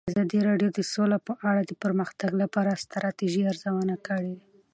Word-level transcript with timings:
ازادي 0.09 0.39
راډیو 0.49 0.69
د 0.77 0.79
سوله 0.93 1.17
په 1.27 1.33
اړه 1.49 1.61
د 1.65 1.71
پرمختګ 1.83 2.31
لپاره 2.41 2.69
د 2.73 2.81
ستراتیژۍ 2.85 3.43
ارزونه 3.51 3.95
کړې. 4.07 4.35